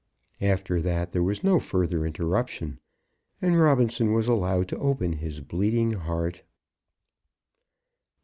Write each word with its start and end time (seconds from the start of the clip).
After 0.41 0.81
that 0.81 1.11
there 1.11 1.21
was 1.21 1.43
no 1.43 1.59
further 1.59 2.07
interruption, 2.07 2.79
and 3.39 3.59
Robinson 3.59 4.13
was 4.13 4.27
allowed 4.27 4.67
to 4.69 4.79
open 4.79 5.13
his 5.13 5.41
bleeding 5.41 5.91
heart. 5.91 6.41